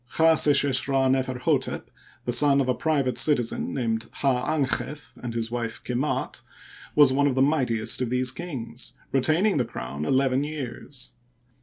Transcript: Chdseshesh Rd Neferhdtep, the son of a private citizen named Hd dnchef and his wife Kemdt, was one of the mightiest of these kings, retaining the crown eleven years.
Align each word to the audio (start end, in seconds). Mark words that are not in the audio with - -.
Chdseshesh 0.09 0.87
Rd 0.87 1.11
Neferhdtep, 1.13 1.83
the 2.25 2.31
son 2.33 2.59
of 2.59 2.67
a 2.67 2.73
private 2.73 3.19
citizen 3.19 3.71
named 3.71 4.09
Hd 4.21 4.65
dnchef 4.65 5.11
and 5.21 5.35
his 5.35 5.51
wife 5.51 5.79
Kemdt, 5.83 6.41
was 6.95 7.13
one 7.13 7.27
of 7.27 7.35
the 7.35 7.41
mightiest 7.43 8.01
of 8.01 8.09
these 8.09 8.31
kings, 8.31 8.93
retaining 9.11 9.57
the 9.57 9.63
crown 9.65 10.03
eleven 10.05 10.43
years. 10.43 11.11